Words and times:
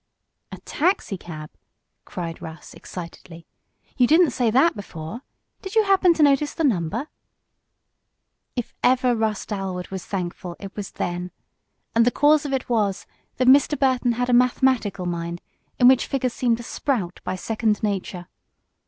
"A 0.51 0.57
taxicab!" 0.61 1.51
cried 2.05 2.41
Russ, 2.41 2.73
excitedly. 2.73 3.45
"You 3.97 4.07
didn't 4.07 4.31
say 4.31 4.49
that 4.49 4.75
before. 4.75 5.21
Did 5.61 5.75
you 5.75 5.83
happen 5.83 6.15
to 6.15 6.23
notice 6.23 6.55
the 6.55 6.63
number?" 6.63 7.07
If 8.55 8.73
ever 8.83 9.15
Russ 9.15 9.45
Dalwood 9.45 9.89
was 9.89 10.03
thankful 10.03 10.55
it 10.59 10.75
was 10.75 10.89
then, 10.93 11.29
and 11.93 12.03
the 12.03 12.09
cause 12.09 12.47
of 12.47 12.51
it 12.53 12.67
was 12.67 13.05
that 13.37 13.47
Mr. 13.47 13.77
Burton 13.77 14.13
had 14.13 14.27
a 14.27 14.33
mathematical 14.33 15.05
mind 15.05 15.39
in 15.77 15.87
which 15.87 16.07
figures 16.07 16.33
seemed 16.33 16.57
to 16.57 16.63
sprout 16.63 17.19
by 17.23 17.35
second 17.35 17.83
nature. 17.83 18.25